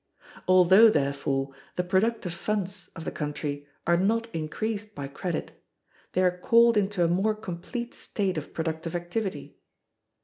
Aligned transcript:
Although, 0.47 0.89
therefore, 0.89 1.53
the 1.75 1.83
productive 1.83 2.33
funds 2.33 2.89
of 2.95 3.05
the 3.05 3.11
country 3.11 3.67
are 3.85 3.97
not 3.97 4.33
increased 4.33 4.95
by 4.95 5.07
credit, 5.07 5.51
they 6.13 6.23
are 6.23 6.39
called 6.39 6.75
into 6.75 7.03
a 7.03 7.07
more 7.07 7.35
complete 7.35 7.93
state 7.93 8.35
of 8.35 8.51
productive 8.51 8.95
activity. 8.95 9.59